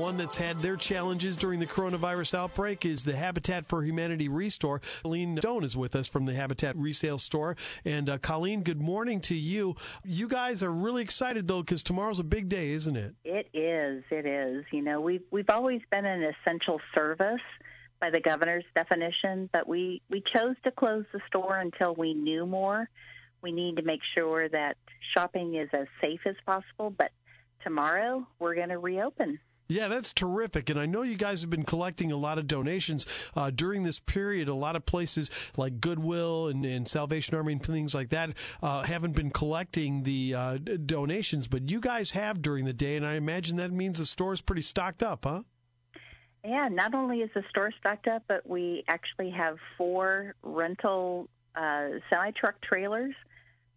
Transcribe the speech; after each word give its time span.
one 0.00 0.16
that's 0.16 0.36
had 0.36 0.62
their 0.62 0.76
challenges 0.76 1.36
during 1.36 1.60
the 1.60 1.66
coronavirus 1.66 2.32
outbreak 2.32 2.86
is 2.86 3.04
the 3.04 3.14
Habitat 3.14 3.66
for 3.66 3.84
Humanity 3.84 4.28
Restore. 4.28 4.80
Colleen 5.02 5.36
Stone 5.36 5.62
is 5.62 5.76
with 5.76 5.94
us 5.94 6.08
from 6.08 6.24
the 6.24 6.32
Habitat 6.32 6.74
Resale 6.78 7.18
Store. 7.18 7.54
And 7.84 8.08
uh, 8.08 8.16
Colleen, 8.16 8.62
good 8.62 8.80
morning 8.80 9.20
to 9.22 9.34
you. 9.34 9.76
You 10.02 10.26
guys 10.26 10.62
are 10.62 10.72
really 10.72 11.02
excited 11.02 11.46
though 11.46 11.60
because 11.60 11.82
tomorrow's 11.82 12.18
a 12.18 12.24
big 12.24 12.48
day, 12.48 12.70
isn't 12.70 12.96
it? 12.96 13.14
It 13.24 13.50
is. 13.52 14.02
It 14.10 14.24
is. 14.24 14.64
You 14.72 14.80
know, 14.80 15.02
we've 15.02 15.24
we've 15.30 15.50
always 15.50 15.82
been 15.90 16.06
an 16.06 16.22
essential 16.22 16.80
service 16.94 17.42
by 18.00 18.08
the 18.08 18.20
governor's 18.20 18.64
definition, 18.74 19.50
but 19.52 19.68
we 19.68 20.00
we 20.08 20.22
chose 20.32 20.56
to 20.64 20.70
close 20.70 21.04
the 21.12 21.20
store 21.26 21.58
until 21.58 21.94
we 21.94 22.14
knew 22.14 22.46
more. 22.46 22.88
We 23.42 23.52
need 23.52 23.76
to 23.76 23.82
make 23.82 24.00
sure 24.16 24.48
that 24.48 24.78
shopping 25.12 25.56
is 25.56 25.68
as 25.74 25.88
safe 26.00 26.20
as 26.24 26.36
possible, 26.46 26.88
but 26.88 27.10
tomorrow 27.62 28.26
we're 28.38 28.54
going 28.54 28.70
to 28.70 28.78
reopen. 28.78 29.38
Yeah, 29.70 29.86
that's 29.86 30.12
terrific. 30.12 30.68
And 30.68 30.80
I 30.80 30.86
know 30.86 31.02
you 31.02 31.14
guys 31.14 31.42
have 31.42 31.50
been 31.50 31.64
collecting 31.64 32.10
a 32.10 32.16
lot 32.16 32.38
of 32.38 32.48
donations 32.48 33.06
uh, 33.36 33.50
during 33.50 33.84
this 33.84 34.00
period. 34.00 34.48
A 34.48 34.54
lot 34.54 34.74
of 34.74 34.84
places 34.84 35.30
like 35.56 35.80
Goodwill 35.80 36.48
and, 36.48 36.64
and 36.64 36.88
Salvation 36.88 37.36
Army 37.36 37.52
and 37.52 37.62
things 37.64 37.94
like 37.94 38.08
that 38.08 38.30
uh, 38.62 38.82
haven't 38.82 39.12
been 39.12 39.30
collecting 39.30 40.02
the 40.02 40.34
uh, 40.34 40.58
donations, 40.86 41.46
but 41.46 41.70
you 41.70 41.80
guys 41.80 42.10
have 42.10 42.42
during 42.42 42.64
the 42.64 42.72
day. 42.72 42.96
And 42.96 43.06
I 43.06 43.14
imagine 43.14 43.58
that 43.58 43.70
means 43.70 43.98
the 43.98 44.06
store 44.06 44.32
is 44.32 44.40
pretty 44.40 44.62
stocked 44.62 45.04
up, 45.04 45.24
huh? 45.24 45.42
Yeah, 46.44 46.68
not 46.68 46.92
only 46.92 47.20
is 47.20 47.30
the 47.34 47.44
store 47.48 47.70
stocked 47.78 48.08
up, 48.08 48.24
but 48.26 48.48
we 48.48 48.82
actually 48.88 49.30
have 49.30 49.58
four 49.78 50.34
rental 50.42 51.28
uh, 51.54 51.90
semi 52.10 52.32
truck 52.32 52.60
trailers 52.60 53.14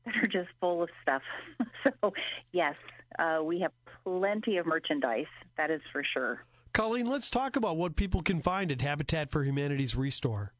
that 0.06 0.16
are 0.18 0.28
just 0.28 0.50
full 0.60 0.84
of 0.84 0.90
stuff. 1.02 1.22
so, 1.84 2.14
yes, 2.52 2.76
uh, 3.20 3.40
we 3.44 3.60
have 3.62 3.72
plenty 4.04 4.58
of 4.58 4.66
merchandise, 4.66 5.28
that 5.58 5.72
is 5.72 5.82
for 5.92 6.04
sure. 6.04 6.44
Colleen, 6.74 7.06
let's 7.06 7.30
talk 7.30 7.56
about 7.56 7.78
what 7.78 7.96
people 7.96 8.22
can 8.22 8.42
find 8.42 8.72
at 8.72 8.82
Habitat 8.82 9.32
for 9.32 9.44
Humanity's 9.44 9.96
Restore. 9.96 10.54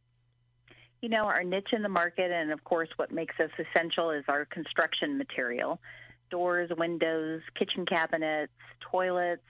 You 1.02 1.10
know, 1.10 1.26
our 1.26 1.44
niche 1.44 1.74
in 1.74 1.82
the 1.82 1.90
market, 1.90 2.32
and 2.32 2.52
of 2.52 2.64
course, 2.64 2.90
what 2.96 3.12
makes 3.12 3.38
us 3.40 3.50
essential 3.58 4.12
is 4.12 4.24
our 4.28 4.46
construction 4.46 5.18
material 5.18 5.80
doors, 6.30 6.72
windows, 6.78 7.42
kitchen 7.54 7.86
cabinets, 7.86 8.52
toilets, 8.80 9.44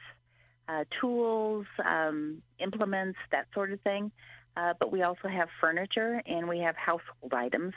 uh, 0.67 0.83
tools, 0.99 1.65
um, 1.85 2.41
implements, 2.59 3.17
that 3.31 3.47
sort 3.53 3.71
of 3.71 3.79
thing. 3.81 4.11
Uh, 4.55 4.73
but 4.79 4.91
we 4.91 5.01
also 5.01 5.27
have 5.27 5.47
furniture 5.61 6.21
and 6.25 6.47
we 6.47 6.59
have 6.59 6.75
household 6.75 7.33
items. 7.33 7.73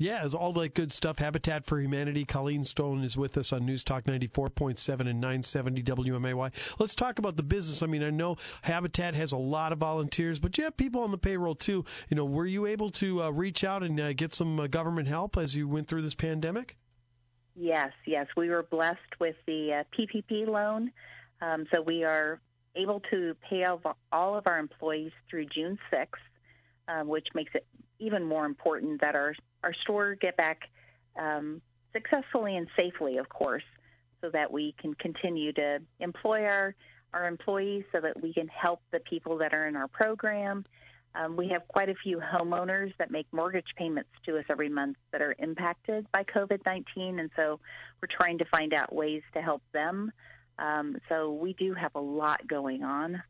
Yeah, 0.00 0.24
it's 0.24 0.34
all 0.34 0.52
that 0.52 0.74
good 0.74 0.92
stuff. 0.92 1.18
Habitat 1.18 1.66
for 1.66 1.80
Humanity. 1.80 2.24
Colleen 2.24 2.62
Stone 2.62 3.02
is 3.02 3.16
with 3.16 3.36
us 3.36 3.52
on 3.52 3.66
News 3.66 3.82
Talk 3.82 4.04
94.7 4.04 5.00
and 5.00 5.20
970 5.20 5.82
WMAY. 5.82 6.52
Let's 6.78 6.94
talk 6.94 7.18
about 7.18 7.36
the 7.36 7.42
business. 7.42 7.82
I 7.82 7.86
mean, 7.86 8.04
I 8.04 8.10
know 8.10 8.36
Habitat 8.62 9.16
has 9.16 9.32
a 9.32 9.36
lot 9.36 9.72
of 9.72 9.78
volunteers, 9.78 10.38
but 10.38 10.56
you 10.56 10.62
have 10.64 10.76
people 10.76 11.02
on 11.02 11.10
the 11.10 11.18
payroll 11.18 11.56
too. 11.56 11.84
You 12.08 12.16
know, 12.16 12.24
were 12.24 12.46
you 12.46 12.66
able 12.66 12.90
to 12.90 13.24
uh, 13.24 13.30
reach 13.30 13.64
out 13.64 13.82
and 13.82 13.98
uh, 13.98 14.12
get 14.12 14.32
some 14.32 14.60
uh, 14.60 14.68
government 14.68 15.08
help 15.08 15.36
as 15.36 15.56
you 15.56 15.66
went 15.66 15.88
through 15.88 16.02
this 16.02 16.14
pandemic? 16.14 16.76
Yes, 17.56 17.90
yes. 18.06 18.28
We 18.36 18.50
were 18.50 18.62
blessed 18.62 19.18
with 19.18 19.34
the 19.48 19.80
uh, 19.80 19.84
PPP 19.98 20.46
loan. 20.46 20.92
Um, 21.42 21.66
so 21.74 21.82
we 21.82 22.04
are 22.04 22.40
able 22.76 23.00
to 23.10 23.34
pay 23.50 23.64
all 23.64 24.36
of 24.38 24.46
our 24.46 24.60
employees 24.60 25.10
through 25.28 25.46
June 25.46 25.76
6th, 25.92 26.06
um, 26.86 27.08
which 27.08 27.26
makes 27.34 27.50
it 27.56 27.66
even 27.98 28.22
more 28.22 28.46
important 28.46 29.00
that 29.00 29.16
our 29.16 29.34
our 29.62 29.74
store 29.74 30.14
get 30.14 30.36
back 30.36 30.62
um, 31.18 31.60
successfully 31.92 32.56
and 32.56 32.68
safely, 32.78 33.18
of 33.18 33.28
course, 33.28 33.64
so 34.20 34.30
that 34.30 34.52
we 34.52 34.74
can 34.80 34.94
continue 34.94 35.52
to 35.52 35.80
employ 36.00 36.44
our 36.44 36.74
our 37.14 37.26
employees, 37.26 37.84
so 37.90 38.00
that 38.02 38.20
we 38.22 38.34
can 38.34 38.48
help 38.48 38.82
the 38.90 39.00
people 39.00 39.38
that 39.38 39.54
are 39.54 39.66
in 39.66 39.76
our 39.76 39.88
program. 39.88 40.62
Um, 41.14 41.36
we 41.36 41.48
have 41.48 41.66
quite 41.66 41.88
a 41.88 41.94
few 41.94 42.18
homeowners 42.18 42.92
that 42.98 43.10
make 43.10 43.26
mortgage 43.32 43.68
payments 43.76 44.10
to 44.26 44.36
us 44.36 44.44
every 44.50 44.68
month 44.68 44.98
that 45.12 45.22
are 45.22 45.34
impacted 45.38 46.06
by 46.12 46.24
COVID-19, 46.24 47.18
and 47.18 47.30
so 47.34 47.60
we're 48.02 48.08
trying 48.08 48.36
to 48.38 48.44
find 48.44 48.74
out 48.74 48.94
ways 48.94 49.22
to 49.32 49.40
help 49.40 49.62
them. 49.72 50.12
Um, 50.58 50.96
so 51.08 51.32
we 51.32 51.54
do 51.54 51.72
have 51.72 51.94
a 51.94 52.00
lot 52.00 52.46
going 52.46 52.84
on. 52.84 53.22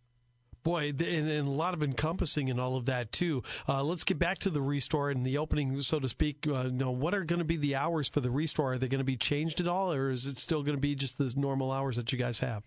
Boy, 0.63 0.89
and, 0.89 1.01
and, 1.03 1.47
a 1.47 1.51
lot 1.51 1.75
of 1.75 1.83
encompassing 1.83 2.49
in 2.49 2.59
all 2.59 2.77
of 2.77 2.87
that 2.87 3.13
too. 3.13 3.43
Uh, 3.69 3.83
let's 3.83 4.05
get 4.05 4.19
back 4.19 4.39
to 4.41 4.51
the 4.51 4.61
restore 4.61 5.11
and 5.11 5.25
the 5.25 5.39
opening, 5.39 5.81
so 5.83 5.99
to 5.99 6.09
speak. 6.09 6.47
Uh, 6.47 6.65
you 6.65 6.73
know, 6.73 6.91
what 6.91 7.15
are 7.15 7.25
going 7.25 7.39
to 7.39 7.45
be 7.45 7.57
the 7.57 7.77
hours 7.77 8.09
for 8.09 8.21
the 8.21 8.31
restore? 8.31 8.73
Are 8.73 8.79
they 8.79 8.89
going 8.89 8.99
to 8.99 9.05
be 9.05 9.17
changed 9.17 9.61
at 9.61 9.69
all, 9.69 9.93
or 9.93 10.11
is 10.11 10.27
it 10.27 10.39
still 10.39 10.63
going 10.63 10.77
to 10.77 10.81
be 10.81 10.95
just 10.95 11.19
the 11.19 11.33
normal 11.37 11.73
hours 11.73 11.97
that 11.97 12.13
you 12.13 12.19
guys 12.19 12.41
have? 12.41 12.63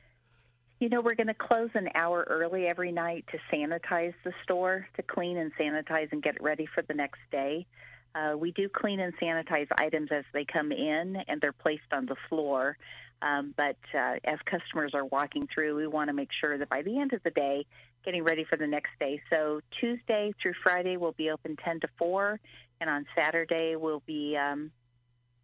You 0.80 0.90
know, 0.90 1.02
we're 1.02 1.16
going 1.16 1.28
to 1.28 1.36
close 1.36 1.70
an 1.76 1.90
hour 1.94 2.26
early 2.28 2.66
every 2.66 2.92
night 2.92 3.26
to 3.32 3.38
sanitize 3.56 4.16
the 4.24 4.34
store, 4.44 4.88
to 4.96 5.04
clean 5.04 5.38
and 5.38 5.54
sanitize 5.54 6.12
and 6.12 6.24
get 6.24 6.38
it 6.38 6.42
ready 6.42 6.66
for 6.66 6.82
the 6.82 6.96
next 6.96 7.20
day. 7.32 7.68
Uh, 8.16 8.36
we 8.36 8.52
do 8.52 8.68
clean 8.68 9.00
and 9.00 9.16
sanitize 9.18 9.68
items 9.78 10.10
as 10.12 10.26
they 10.34 10.44
come 10.44 10.72
in 10.72 11.18
and 11.28 11.40
they're 11.40 11.54
placed 11.54 11.94
on 11.94 12.08
the 12.08 12.16
floor. 12.28 12.78
Um, 13.22 13.54
but 13.56 13.78
uh, 13.94 14.16
as 14.24 14.40
customers 14.46 14.94
are 14.94 15.06
walking 15.06 15.48
through, 15.54 15.76
we 15.76 15.88
want 15.88 16.08
to 16.08 16.14
make 16.14 16.30
sure 16.32 16.58
that 16.58 16.70
by 16.70 16.82
the 16.82 17.00
end 17.00 17.14
of 17.14 17.22
the 17.24 17.32
day, 17.32 17.66
getting 18.04 18.24
ready 18.24 18.44
for 18.44 18.58
the 18.58 18.68
next 18.68 18.92
day. 19.00 19.22
So 19.32 19.62
Tuesday 19.80 20.34
through 20.42 20.54
Friday 20.64 20.98
we'll 20.98 21.12
be 21.12 21.30
open 21.30 21.56
10 21.64 21.82
to 21.82 21.88
4, 21.98 22.40
and 22.80 22.90
on 22.90 23.06
Saturday 23.16 23.76
we'll 23.76 24.04
be, 24.06 24.36
um, 24.38 24.72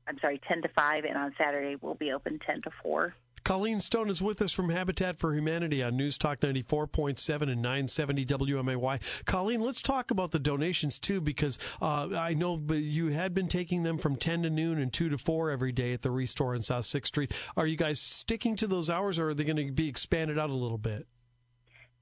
I'm 0.07 0.17
sorry, 0.19 0.41
10 0.47 0.63
to 0.63 0.69
5, 0.69 1.05
and 1.05 1.17
on 1.17 1.33
Saturday 1.37 1.75
we'll 1.79 1.95
be 1.95 2.11
open 2.11 2.39
10 2.39 2.61
to 2.63 2.71
4. 2.81 3.13
Colleen 3.43 3.79
Stone 3.79 4.09
is 4.09 4.21
with 4.21 4.41
us 4.41 4.51
from 4.51 4.69
Habitat 4.69 5.17
for 5.17 5.33
Humanity 5.33 5.81
on 5.81 5.95
News 5.95 6.17
Talk 6.17 6.39
94.7 6.39 7.41
and 7.43 7.61
970 7.61 8.25
WMAY. 8.25 9.25
Colleen, 9.25 9.61
let's 9.61 9.81
talk 9.81 10.11
about 10.11 10.31
the 10.31 10.39
donations 10.39 10.99
too, 10.99 11.21
because 11.21 11.57
uh, 11.81 12.09
I 12.15 12.33
know 12.33 12.61
you 12.69 13.07
had 13.07 13.33
been 13.33 13.47
taking 13.47 13.83
them 13.83 13.97
from 13.97 14.15
10 14.15 14.43
to 14.43 14.49
noon 14.49 14.79
and 14.79 14.91
2 14.91 15.09
to 15.09 15.17
4 15.17 15.51
every 15.51 15.71
day 15.71 15.93
at 15.93 16.01
the 16.01 16.11
Restore 16.11 16.55
in 16.55 16.61
South 16.61 16.83
6th 16.83 17.07
Street. 17.07 17.33
Are 17.55 17.67
you 17.67 17.77
guys 17.77 17.99
sticking 17.99 18.55
to 18.57 18.67
those 18.67 18.89
hours 18.89 19.17
or 19.19 19.29
are 19.29 19.33
they 19.33 19.43
going 19.43 19.67
to 19.67 19.71
be 19.71 19.87
expanded 19.87 20.37
out 20.37 20.49
a 20.49 20.53
little 20.53 20.77
bit? 20.77 21.07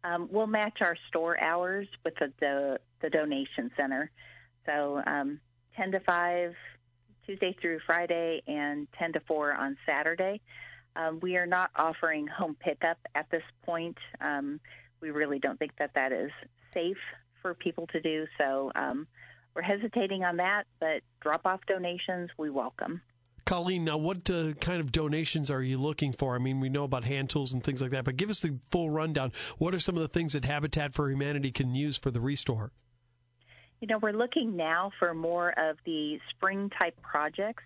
Um, 0.03 0.27
we'll 0.31 0.47
match 0.47 0.81
our 0.81 0.95
store 1.07 1.39
hours 1.41 1.87
with 2.03 2.15
the, 2.15 2.31
the, 2.39 2.79
the 3.01 3.09
donation 3.09 3.71
center. 3.75 4.11
So 4.65 5.01
um, 5.05 5.39
10 5.75 5.93
to 5.93 5.99
5 5.99 6.55
Tuesday 7.25 7.55
through 7.59 7.79
Friday 7.85 8.43
and 8.47 8.87
10 8.99 9.13
to 9.13 9.19
4 9.21 9.53
on 9.55 9.77
Saturday. 9.85 10.41
Um, 10.95 11.19
we 11.21 11.37
are 11.37 11.45
not 11.45 11.71
offering 11.75 12.27
home 12.27 12.55
pickup 12.59 12.97
at 13.15 13.29
this 13.29 13.43
point. 13.63 13.97
Um, 14.21 14.59
we 15.01 15.11
really 15.11 15.39
don't 15.39 15.59
think 15.59 15.75
that 15.77 15.93
that 15.95 16.11
is 16.11 16.31
safe 16.73 16.97
for 17.41 17.53
people 17.53 17.87
to 17.87 18.01
do. 18.01 18.25
So 18.39 18.71
um, 18.75 19.07
we're 19.55 19.61
hesitating 19.61 20.23
on 20.23 20.37
that, 20.37 20.65
but 20.79 21.01
drop-off 21.21 21.61
donations 21.67 22.29
we 22.37 22.49
welcome. 22.49 23.01
Colleen, 23.45 23.85
now 23.85 23.97
what 23.97 24.27
uh, 24.29 24.53
kind 24.53 24.81
of 24.81 24.91
donations 24.91 25.51
are 25.51 25.61
you 25.61 25.77
looking 25.77 26.11
for? 26.11 26.33
I 26.33 26.39
mean, 26.39 26.59
we 26.59 26.69
know 26.69 26.83
about 26.83 27.03
hand 27.03 27.29
tools 27.29 27.53
and 27.53 27.63
things 27.63 27.79
like 27.79 27.91
that, 27.91 28.03
but 28.03 28.17
give 28.17 28.31
us 28.31 28.41
the 28.41 28.57
full 28.71 28.89
rundown. 28.89 29.31
What 29.59 29.75
are 29.75 29.79
some 29.79 29.95
of 29.95 30.01
the 30.01 30.07
things 30.07 30.33
that 30.33 30.45
Habitat 30.45 30.95
for 30.95 31.09
Humanity 31.11 31.51
can 31.51 31.75
use 31.75 31.97
for 31.97 32.09
the 32.09 32.19
restore? 32.19 32.71
You 33.81 33.87
know, 33.87 33.99
we're 33.99 34.13
looking 34.13 34.55
now 34.55 34.91
for 34.97 35.13
more 35.13 35.49
of 35.59 35.77
the 35.85 36.19
spring 36.31 36.71
type 36.71 36.99
projects 37.03 37.63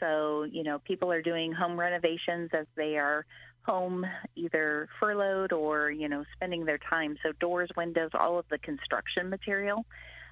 so, 0.00 0.44
you 0.44 0.62
know, 0.62 0.78
people 0.80 1.12
are 1.12 1.22
doing 1.22 1.52
home 1.52 1.78
renovations 1.78 2.50
as 2.52 2.66
they 2.74 2.96
are 2.96 3.26
home 3.62 4.06
either 4.34 4.88
furloughed 4.98 5.52
or, 5.52 5.90
you 5.90 6.08
know, 6.08 6.24
spending 6.34 6.64
their 6.64 6.78
time. 6.78 7.16
So 7.22 7.32
doors, 7.32 7.70
windows, 7.76 8.10
all 8.14 8.38
of 8.38 8.46
the 8.48 8.58
construction 8.58 9.28
material. 9.28 9.84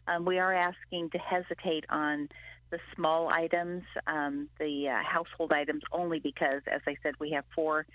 Um, 0.07 0.25
we 0.25 0.39
are 0.39 0.55
asking 0.55 1.11
to 1.11 1.19
hesitate 1.19 1.85
on 1.91 2.29
the 2.71 2.79
small 2.95 3.29
items, 3.29 3.85
um, 4.07 4.49
the 4.59 4.89
uh, 4.89 5.03
household 5.03 5.53
items, 5.53 5.83
only 5.93 6.19
because, 6.19 6.63
as 6.67 6.81
I 6.87 6.97
said, 7.03 7.15
we 7.19 7.31
have 7.33 7.45
four 7.55 7.87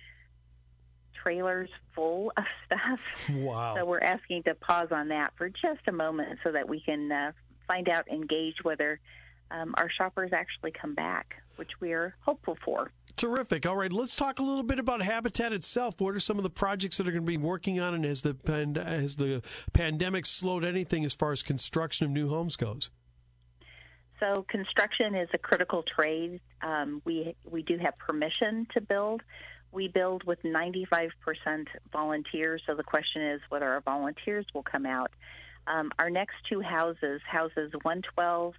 trailers 1.23 1.69
full 1.95 2.31
of 2.37 2.45
stuff. 2.65 2.99
Wow. 3.31 3.75
So 3.75 3.85
we're 3.85 3.99
asking 3.99 4.43
to 4.43 4.55
pause 4.55 4.89
on 4.91 5.09
that 5.09 5.33
for 5.35 5.49
just 5.49 5.81
a 5.87 5.91
moment 5.91 6.39
so 6.43 6.51
that 6.51 6.67
we 6.67 6.79
can 6.79 7.11
uh, 7.11 7.31
find 7.67 7.89
out, 7.89 8.07
engage 8.07 8.63
whether 8.63 8.99
um, 9.51 9.73
our 9.77 9.89
shoppers 9.89 10.31
actually 10.33 10.71
come 10.71 10.95
back, 10.95 11.35
which 11.55 11.71
we 11.79 11.93
are 11.93 12.15
hopeful 12.21 12.57
for. 12.63 12.91
Terrific. 13.15 13.65
All 13.65 13.75
right, 13.75 13.91
let's 13.91 14.15
talk 14.15 14.39
a 14.39 14.43
little 14.43 14.63
bit 14.63 14.79
about 14.79 15.01
Habitat 15.01 15.53
itself. 15.53 15.99
What 15.99 16.15
are 16.15 16.19
some 16.19 16.37
of 16.37 16.43
the 16.43 16.49
projects 16.49 16.97
that 16.97 17.07
are 17.07 17.11
going 17.11 17.23
to 17.23 17.27
be 17.27 17.37
working 17.37 17.79
on, 17.79 17.93
and 17.93 18.05
has 18.05 18.21
the 18.21 18.33
pand- 18.33 18.77
has 18.77 19.15
the 19.15 19.41
pandemic 19.73 20.25
slowed 20.25 20.63
anything 20.63 21.05
as 21.05 21.13
far 21.13 21.31
as 21.31 21.43
construction 21.43 22.05
of 22.05 22.11
new 22.11 22.29
homes 22.29 22.55
goes? 22.55 22.89
So 24.19 24.45
construction 24.47 25.15
is 25.15 25.27
a 25.33 25.37
critical 25.37 25.83
trade. 25.83 26.39
Um, 26.61 27.01
we 27.05 27.35
we 27.43 27.61
do 27.61 27.77
have 27.77 27.97
permission 27.97 28.67
to 28.73 28.81
build. 28.81 29.21
We 29.71 29.87
build 29.87 30.23
with 30.23 30.41
95% 30.43 31.09
volunteers. 31.91 32.61
So 32.65 32.75
the 32.75 32.83
question 32.83 33.23
is 33.23 33.41
whether 33.49 33.67
our 33.67 33.81
volunteers 33.81 34.45
will 34.53 34.63
come 34.63 34.85
out. 34.85 35.11
Um, 35.65 35.91
our 35.97 36.09
next 36.09 36.35
two 36.47 36.61
houses, 36.61 37.21
houses 37.27 37.71
112 37.81 38.53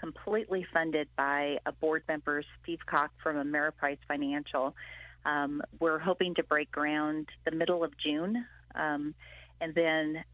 completely 0.00 0.66
funded 0.72 1.08
by 1.16 1.58
a 1.66 1.72
board 1.72 2.02
member, 2.08 2.42
Steve 2.62 2.80
Koch 2.86 3.10
from 3.22 3.36
Ameriprise 3.36 3.98
Financial. 4.08 4.74
Um, 5.24 5.62
we're 5.78 5.98
hoping 5.98 6.34
to 6.36 6.42
break 6.42 6.72
ground 6.72 7.28
the 7.44 7.50
middle 7.50 7.84
of 7.84 7.96
June, 7.98 8.44
um, 8.74 9.14
and 9.60 9.74
then 9.74 10.24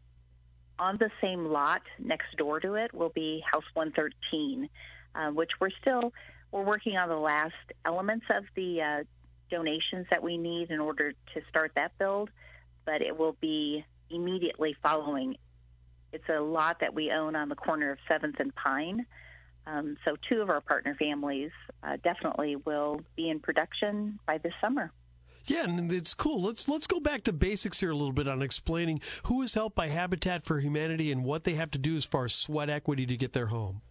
on 0.79 0.97
the 0.97 1.11
same 1.21 1.45
lot 1.45 1.81
next 1.99 2.35
door 2.37 2.59
to 2.59 2.75
it 2.75 2.93
will 2.93 3.09
be 3.09 3.43
House 3.45 3.65
113, 3.73 4.69
uh, 5.15 5.31
which 5.31 5.51
we're 5.59 5.71
still 5.81 6.13
we're 6.51 6.63
working 6.63 6.97
on 6.97 7.09
the 7.09 7.17
last 7.17 7.55
elements 7.83 8.25
of 8.29 8.45
the 8.55 8.81
uh, 8.81 9.03
donations 9.49 10.05
that 10.09 10.23
we 10.23 10.37
need 10.37 10.71
in 10.71 10.79
order 10.79 11.11
to 11.11 11.41
start 11.49 11.73
that 11.75 11.97
build, 11.97 12.29
but 12.85 13.01
it 13.01 13.17
will 13.17 13.35
be 13.41 13.83
immediately 14.09 14.75
following. 14.81 15.35
It's 16.13 16.29
a 16.29 16.39
lot 16.39 16.79
that 16.79 16.93
we 16.93 17.11
own 17.11 17.35
on 17.35 17.49
the 17.49 17.55
corner 17.55 17.91
of 17.91 17.97
7th 18.09 18.39
and 18.39 18.55
Pine. 18.55 19.05
Um, 19.67 19.97
so 20.05 20.15
two 20.29 20.41
of 20.41 20.49
our 20.49 20.61
partner 20.61 20.95
families 20.95 21.51
uh, 21.83 21.97
definitely 22.01 22.55
will 22.55 23.01
be 23.15 23.29
in 23.29 23.39
production 23.39 24.17
by 24.25 24.37
this 24.37 24.53
summer. 24.61 24.91
Yeah, 25.45 25.63
and 25.63 25.91
it's 25.91 26.13
cool. 26.13 26.41
Let's 26.41 26.67
let's 26.67 26.87
go 26.87 26.99
back 26.99 27.23
to 27.23 27.33
basics 27.33 27.79
here 27.79 27.91
a 27.91 27.95
little 27.95 28.13
bit 28.13 28.27
on 28.27 28.41
explaining 28.41 29.01
who 29.23 29.41
is 29.41 29.53
helped 29.53 29.75
by 29.75 29.87
Habitat 29.87 30.45
for 30.45 30.59
Humanity 30.59 31.11
and 31.11 31.23
what 31.23 31.43
they 31.43 31.53
have 31.53 31.71
to 31.71 31.77
do 31.77 31.95
as 31.95 32.05
far 32.05 32.25
as 32.25 32.33
sweat 32.33 32.69
equity 32.69 33.05
to 33.05 33.15
get 33.15 33.33
their 33.33 33.47
home. 33.47 33.81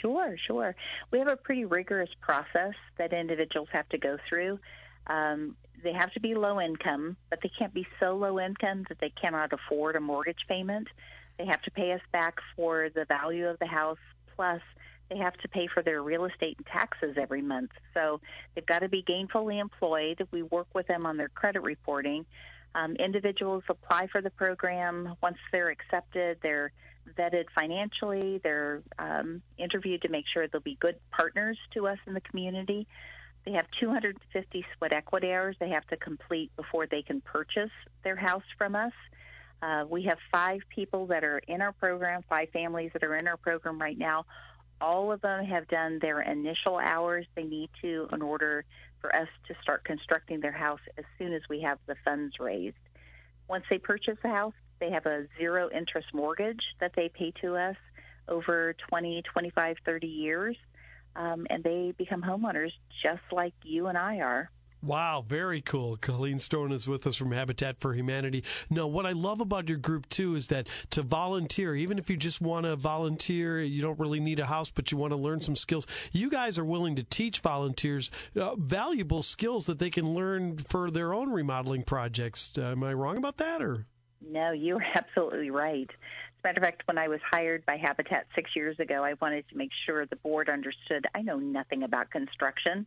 Sure, 0.00 0.36
sure. 0.46 0.76
We 1.10 1.18
have 1.18 1.28
a 1.28 1.36
pretty 1.36 1.64
rigorous 1.64 2.10
process 2.20 2.74
that 2.96 3.12
individuals 3.12 3.68
have 3.72 3.88
to 3.88 3.98
go 3.98 4.18
through. 4.28 4.60
Um, 5.08 5.56
they 5.82 5.92
have 5.92 6.12
to 6.12 6.20
be 6.20 6.34
low 6.34 6.60
income, 6.60 7.16
but 7.30 7.40
they 7.42 7.50
can't 7.56 7.74
be 7.74 7.86
so 7.98 8.16
low 8.16 8.38
income 8.38 8.84
that 8.88 9.00
they 9.00 9.10
cannot 9.10 9.52
afford 9.52 9.96
a 9.96 10.00
mortgage 10.00 10.44
payment. 10.48 10.86
They 11.38 11.46
have 11.46 11.62
to 11.62 11.70
pay 11.70 11.92
us 11.92 12.00
back 12.12 12.38
for 12.56 12.88
the 12.94 13.04
value 13.04 13.48
of 13.48 13.58
the 13.58 13.66
house, 13.66 13.98
plus 14.38 14.60
they 15.10 15.16
have 15.18 15.36
to 15.38 15.48
pay 15.48 15.66
for 15.66 15.82
their 15.82 16.00
real 16.00 16.24
estate 16.26 16.56
and 16.58 16.66
taxes 16.66 17.16
every 17.18 17.42
month. 17.42 17.72
So 17.92 18.20
they've 18.54 18.64
got 18.64 18.80
to 18.80 18.88
be 18.88 19.02
gainfully 19.02 19.60
employed. 19.60 20.26
We 20.30 20.44
work 20.44 20.68
with 20.74 20.86
them 20.86 21.06
on 21.06 21.16
their 21.16 21.28
credit 21.28 21.62
reporting. 21.62 22.24
Um, 22.74 22.94
individuals 22.96 23.64
apply 23.68 24.06
for 24.06 24.20
the 24.20 24.30
program. 24.30 25.16
Once 25.20 25.38
they're 25.50 25.70
accepted, 25.70 26.38
they're 26.42 26.72
vetted 27.18 27.46
financially. 27.58 28.38
They're 28.44 28.82
um, 28.98 29.42
interviewed 29.56 30.02
to 30.02 30.08
make 30.08 30.26
sure 30.32 30.46
they'll 30.46 30.60
be 30.60 30.76
good 30.78 30.96
partners 31.10 31.58
to 31.72 31.88
us 31.88 31.98
in 32.06 32.14
the 32.14 32.20
community. 32.20 32.86
They 33.44 33.52
have 33.52 33.66
250 33.80 34.66
sweat 34.76 34.92
equity 34.92 35.32
hours 35.32 35.56
they 35.58 35.70
have 35.70 35.86
to 35.88 35.96
complete 35.96 36.54
before 36.54 36.86
they 36.86 37.02
can 37.02 37.22
purchase 37.22 37.70
their 38.04 38.16
house 38.16 38.44
from 38.56 38.76
us. 38.76 38.92
Uh, 39.60 39.84
we 39.88 40.04
have 40.04 40.18
five 40.30 40.60
people 40.68 41.06
that 41.06 41.24
are 41.24 41.38
in 41.38 41.60
our 41.62 41.72
program, 41.72 42.22
five 42.28 42.48
families 42.50 42.90
that 42.92 43.02
are 43.02 43.16
in 43.16 43.26
our 43.26 43.36
program 43.36 43.78
right 43.78 43.98
now. 43.98 44.24
All 44.80 45.10
of 45.10 45.20
them 45.20 45.44
have 45.44 45.66
done 45.66 45.98
their 45.98 46.20
initial 46.20 46.76
hours 46.78 47.26
they 47.34 47.42
need 47.42 47.70
to 47.82 48.08
in 48.12 48.22
order 48.22 48.64
for 49.00 49.14
us 49.14 49.28
to 49.48 49.54
start 49.62 49.84
constructing 49.84 50.40
their 50.40 50.52
house 50.52 50.80
as 50.96 51.04
soon 51.18 51.32
as 51.32 51.42
we 51.48 51.60
have 51.62 51.78
the 51.86 51.96
funds 52.04 52.38
raised. 52.38 52.76
Once 53.48 53.64
they 53.70 53.78
purchase 53.78 54.18
the 54.22 54.28
house, 54.28 54.54
they 54.78 54.90
have 54.90 55.06
a 55.06 55.26
zero 55.36 55.68
interest 55.74 56.08
mortgage 56.12 56.62
that 56.80 56.92
they 56.94 57.08
pay 57.08 57.32
to 57.40 57.56
us 57.56 57.76
over 58.28 58.74
20, 58.88 59.22
25, 59.22 59.76
30 59.84 60.06
years, 60.06 60.56
um, 61.16 61.46
and 61.50 61.64
they 61.64 61.92
become 61.96 62.22
homeowners 62.22 62.72
just 63.02 63.22
like 63.32 63.54
you 63.64 63.86
and 63.86 63.98
I 63.98 64.20
are. 64.20 64.50
Wow, 64.82 65.24
very 65.26 65.60
cool. 65.60 65.96
Colleen 65.96 66.38
Stone 66.38 66.70
is 66.70 66.86
with 66.86 67.06
us 67.06 67.16
from 67.16 67.32
Habitat 67.32 67.80
for 67.80 67.94
Humanity. 67.94 68.44
No, 68.70 68.86
what 68.86 69.06
I 69.06 69.12
love 69.12 69.40
about 69.40 69.68
your 69.68 69.78
group 69.78 70.08
too 70.08 70.36
is 70.36 70.48
that 70.48 70.68
to 70.90 71.02
volunteer, 71.02 71.74
even 71.74 71.98
if 71.98 72.08
you 72.08 72.16
just 72.16 72.40
want 72.40 72.64
to 72.64 72.76
volunteer, 72.76 73.60
you 73.60 73.82
don't 73.82 73.98
really 73.98 74.20
need 74.20 74.38
a 74.38 74.46
house, 74.46 74.70
but 74.70 74.92
you 74.92 74.98
want 74.98 75.12
to 75.12 75.16
learn 75.16 75.40
some 75.40 75.56
skills. 75.56 75.86
You 76.12 76.30
guys 76.30 76.58
are 76.58 76.64
willing 76.64 76.94
to 76.96 77.02
teach 77.02 77.40
volunteers 77.40 78.12
uh, 78.36 78.54
valuable 78.54 79.22
skills 79.22 79.66
that 79.66 79.80
they 79.80 79.90
can 79.90 80.14
learn 80.14 80.58
for 80.58 80.92
their 80.92 81.12
own 81.12 81.30
remodeling 81.30 81.82
projects. 81.82 82.52
Uh, 82.56 82.66
am 82.66 82.84
I 82.84 82.92
wrong 82.92 83.18
about 83.18 83.38
that, 83.38 83.60
or? 83.60 83.86
No, 84.24 84.52
you're 84.52 84.84
absolutely 84.94 85.50
right. 85.50 85.90
As 85.90 86.44
a 86.44 86.46
matter 86.46 86.60
of 86.60 86.64
fact, 86.64 86.82
when 86.86 86.98
I 86.98 87.08
was 87.08 87.20
hired 87.28 87.66
by 87.66 87.78
Habitat 87.78 88.28
six 88.36 88.54
years 88.54 88.78
ago, 88.78 89.02
I 89.02 89.14
wanted 89.20 89.48
to 89.48 89.56
make 89.56 89.70
sure 89.86 90.06
the 90.06 90.14
board 90.14 90.48
understood 90.48 91.08
I 91.16 91.22
know 91.22 91.38
nothing 91.38 91.82
about 91.82 92.10
construction. 92.10 92.86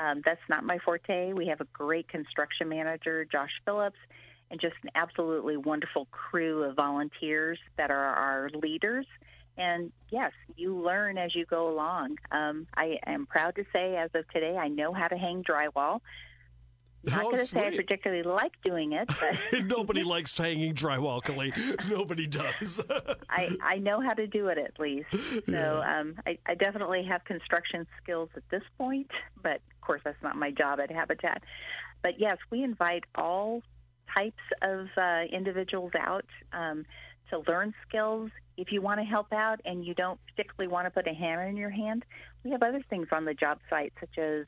Um, 0.00 0.22
that's 0.24 0.40
not 0.48 0.64
my 0.64 0.78
forte. 0.78 1.34
We 1.34 1.46
have 1.48 1.60
a 1.60 1.66
great 1.72 2.08
construction 2.08 2.70
manager, 2.70 3.26
Josh 3.26 3.50
Phillips, 3.66 3.98
and 4.50 4.58
just 4.58 4.74
an 4.82 4.90
absolutely 4.94 5.58
wonderful 5.58 6.06
crew 6.10 6.64
of 6.64 6.74
volunteers 6.74 7.58
that 7.76 7.90
are 7.90 8.14
our 8.14 8.50
leaders. 8.50 9.06
And 9.58 9.92
yes, 10.10 10.32
you 10.56 10.74
learn 10.74 11.18
as 11.18 11.34
you 11.34 11.44
go 11.44 11.68
along. 11.68 12.16
Um, 12.32 12.66
I 12.74 12.98
am 13.06 13.26
proud 13.26 13.56
to 13.56 13.64
say, 13.74 13.96
as 13.96 14.10
of 14.14 14.26
today, 14.30 14.56
I 14.56 14.68
know 14.68 14.94
how 14.94 15.06
to 15.06 15.18
hang 15.18 15.44
drywall. 15.44 16.00
Not 17.02 17.20
oh, 17.20 17.30
going 17.30 17.36
to 17.38 17.46
say 17.46 17.66
I 17.68 17.76
particularly 17.76 18.22
like 18.22 18.52
doing 18.62 18.92
it, 18.92 19.10
but 19.20 19.62
nobody 19.64 20.02
likes 20.02 20.36
hanging 20.36 20.74
drywall, 20.74 21.22
Kelly. 21.22 21.52
Nobody 21.88 22.26
does. 22.26 22.80
I 23.30 23.56
I 23.62 23.78
know 23.78 24.00
how 24.00 24.12
to 24.12 24.26
do 24.26 24.48
it 24.48 24.58
at 24.58 24.78
least. 24.78 25.08
So 25.46 25.82
um, 25.84 26.16
I, 26.26 26.36
I 26.44 26.54
definitely 26.54 27.04
have 27.04 27.24
construction 27.24 27.86
skills 28.02 28.28
at 28.36 28.42
this 28.50 28.62
point, 28.76 29.10
but 29.42 29.56
of 29.56 29.80
course 29.80 30.02
that's 30.04 30.22
not 30.22 30.36
my 30.36 30.50
job 30.50 30.78
at 30.78 30.90
Habitat. 30.90 31.42
But 32.02 32.20
yes, 32.20 32.36
we 32.50 32.62
invite 32.62 33.04
all 33.14 33.62
types 34.14 34.42
of 34.60 34.88
uh, 34.96 35.22
individuals 35.32 35.92
out 35.98 36.26
um, 36.52 36.84
to 37.30 37.42
learn 37.48 37.72
skills. 37.88 38.30
If 38.58 38.72
you 38.72 38.82
want 38.82 39.00
to 39.00 39.04
help 39.04 39.32
out 39.32 39.60
and 39.64 39.84
you 39.84 39.94
don't 39.94 40.20
particularly 40.26 40.70
want 40.70 40.86
to 40.86 40.90
put 40.90 41.06
a 41.06 41.14
hammer 41.14 41.46
in 41.46 41.56
your 41.56 41.70
hand, 41.70 42.04
we 42.44 42.50
have 42.50 42.62
other 42.62 42.82
things 42.90 43.08
on 43.10 43.24
the 43.24 43.34
job 43.34 43.58
site 43.70 43.92
such 44.00 44.18
as 44.18 44.44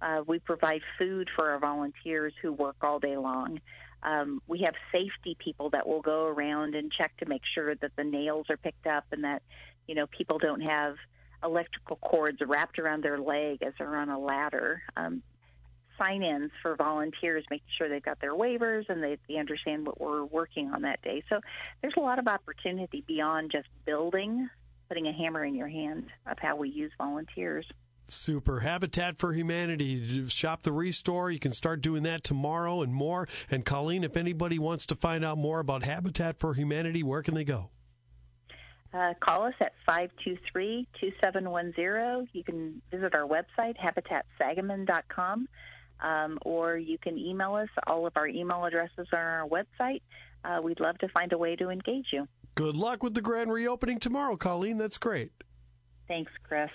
uh, 0.00 0.22
we 0.26 0.38
provide 0.38 0.82
food 0.98 1.28
for 1.34 1.50
our 1.50 1.58
volunteers 1.58 2.32
who 2.42 2.52
work 2.52 2.76
all 2.82 2.98
day 2.98 3.16
long. 3.16 3.60
Um, 4.02 4.42
we 4.46 4.60
have 4.60 4.74
safety 4.92 5.36
people 5.38 5.70
that 5.70 5.88
will 5.88 6.02
go 6.02 6.26
around 6.26 6.74
and 6.74 6.92
check 6.92 7.16
to 7.18 7.26
make 7.26 7.42
sure 7.44 7.74
that 7.74 7.96
the 7.96 8.04
nails 8.04 8.46
are 8.50 8.56
picked 8.58 8.86
up 8.86 9.04
and 9.12 9.24
that 9.24 9.42
you 9.86 9.94
know 9.94 10.06
people 10.06 10.38
don't 10.38 10.60
have 10.60 10.96
electrical 11.42 11.96
cords 11.96 12.38
wrapped 12.46 12.78
around 12.78 13.02
their 13.02 13.18
leg 13.18 13.62
as 13.62 13.72
they're 13.78 13.96
on 13.96 14.10
a 14.10 14.18
ladder. 14.18 14.82
Um, 14.96 15.22
sign-ins 15.98 16.50
for 16.60 16.74
volunteers, 16.74 17.44
making 17.50 17.68
sure 17.76 17.88
they've 17.88 18.02
got 18.02 18.20
their 18.20 18.34
waivers 18.34 18.88
and 18.88 19.02
they, 19.02 19.16
they 19.28 19.36
understand 19.36 19.86
what 19.86 20.00
we're 20.00 20.24
working 20.24 20.72
on 20.72 20.82
that 20.82 21.00
day. 21.02 21.22
So 21.28 21.40
there's 21.80 21.94
a 21.96 22.00
lot 22.00 22.18
of 22.18 22.26
opportunity 22.26 23.04
beyond 23.06 23.52
just 23.52 23.68
building, 23.84 24.48
putting 24.88 25.06
a 25.06 25.12
hammer 25.12 25.44
in 25.44 25.54
your 25.54 25.68
hand 25.68 26.06
of 26.26 26.38
how 26.38 26.56
we 26.56 26.70
use 26.70 26.90
volunteers. 26.98 27.66
Super. 28.06 28.60
Habitat 28.60 29.18
for 29.18 29.32
Humanity. 29.32 30.28
Shop 30.28 30.62
the 30.62 30.72
Restore. 30.72 31.30
You 31.30 31.38
can 31.38 31.52
start 31.52 31.80
doing 31.80 32.02
that 32.04 32.24
tomorrow 32.24 32.82
and 32.82 32.94
more. 32.94 33.26
And 33.50 33.64
Colleen, 33.64 34.04
if 34.04 34.16
anybody 34.16 34.58
wants 34.58 34.86
to 34.86 34.94
find 34.94 35.24
out 35.24 35.38
more 35.38 35.60
about 35.60 35.84
Habitat 35.84 36.38
for 36.38 36.54
Humanity, 36.54 37.02
where 37.02 37.22
can 37.22 37.34
they 37.34 37.44
go? 37.44 37.70
Uh, 38.92 39.14
call 39.18 39.44
us 39.44 39.54
at 39.60 39.72
523-2710. 39.88 42.28
You 42.32 42.44
can 42.44 42.82
visit 42.92 43.14
our 43.14 43.26
website, 43.26 43.76
habitatsangamon.com, 43.76 45.48
um, 46.00 46.38
or 46.42 46.76
you 46.76 46.98
can 46.98 47.18
email 47.18 47.54
us. 47.56 47.68
All 47.88 48.06
of 48.06 48.12
our 48.16 48.28
email 48.28 48.64
addresses 48.64 49.08
are 49.12 49.40
on 49.40 49.40
our 49.40 49.48
website. 49.48 50.02
Uh, 50.44 50.60
we'd 50.62 50.78
love 50.78 50.96
to 50.98 51.08
find 51.08 51.32
a 51.32 51.38
way 51.38 51.56
to 51.56 51.70
engage 51.70 52.12
you. 52.12 52.28
Good 52.54 52.76
luck 52.76 53.02
with 53.02 53.14
the 53.14 53.20
grand 53.20 53.52
reopening 53.52 53.98
tomorrow, 53.98 54.36
Colleen. 54.36 54.78
That's 54.78 54.98
great. 54.98 55.32
Thanks, 56.06 56.30
Chris. 56.44 56.70